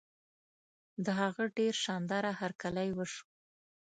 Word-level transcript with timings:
د 1.05 1.07
هغه 1.21 1.43
ډېر 1.57 1.73
شان 1.83 2.01
داره 2.11 2.31
هرکلی 2.41 2.89
وشو. 2.93 3.25